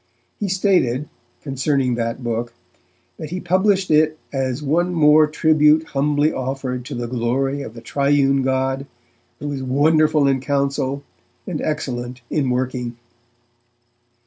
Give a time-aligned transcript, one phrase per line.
[0.39, 1.07] He stated,
[1.43, 2.53] concerning that book,
[3.17, 7.81] that he published it 'as one more tribute humbly offered to the glory of the
[7.81, 8.87] Triune God,
[9.37, 11.03] who is wonderful in counsel,
[11.45, 12.97] and excellent in working'.